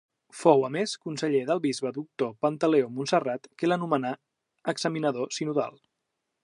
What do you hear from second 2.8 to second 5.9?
Montserrat, que l'anomenà examinador sinodal.